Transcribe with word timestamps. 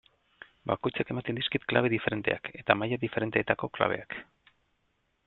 Bakoitzak 0.69 1.11
ematen 1.15 1.39
dizkit 1.39 1.67
klabe 1.73 1.91
diferenteak, 1.95 2.49
eta 2.63 2.79
maila 2.79 2.99
diferentetako 3.05 3.71
klabeak. 3.79 4.21